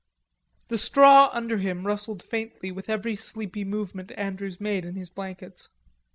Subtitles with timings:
[0.69, 5.69] The straw under him rustled faintly with every sleepy movement Andrews made in his blankets.